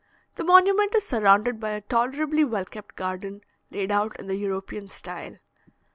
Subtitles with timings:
[0.33, 4.89] The monument is surrounded by a tolerably well kept garden, laid out in the European
[4.89, 5.37] style.